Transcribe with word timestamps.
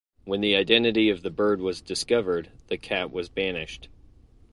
When 0.23 0.41
the 0.41 0.55
identity 0.55 1.09
of 1.11 1.21
the 1.21 1.29
bird 1.29 1.61
was 1.61 1.79
discovered, 1.79 2.49
the 2.69 2.77
cat 2.79 3.11
was 3.11 3.29
banished. 3.29 3.87